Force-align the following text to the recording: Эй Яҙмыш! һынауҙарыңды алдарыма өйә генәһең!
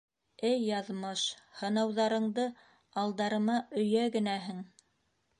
Эй 0.47 0.55
Яҙмыш! 0.67 1.25
һынауҙарыңды 1.59 2.45
алдарыма 3.01 3.57
өйә 3.83 4.07
генәһең! 4.17 4.65